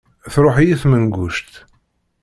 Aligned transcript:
Truḥ-iyi 0.33 0.75
tmenguct. 0.81 1.53